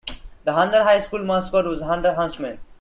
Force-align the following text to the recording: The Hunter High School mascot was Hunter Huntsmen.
The 0.45 0.53
Hunter 0.53 0.81
High 0.81 0.97
School 0.97 1.23
mascot 1.23 1.65
was 1.67 1.83
Hunter 1.83 2.15
Huntsmen. 2.15 2.57